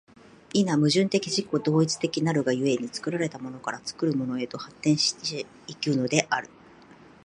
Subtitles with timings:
[0.51, 5.13] 否、矛盾的自己同一的なるが故に、作られたものから作るものへと発展し
[5.67, 6.49] 行くのである。